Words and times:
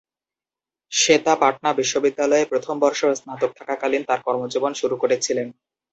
শ্বেতা 0.91 1.33
পাটনা 1.35 1.69
বিশ্ববিদ্যালয়ে 1.73 2.49
প্রথম 2.51 2.75
বর্ষ 2.79 3.01
স্নাতক 3.19 3.51
থাকাকালীন 3.59 4.03
তার 4.05 4.19
কর্মজীবন 4.25 4.71
শুরু 4.73 4.95
করেছিলেন। 4.97 5.47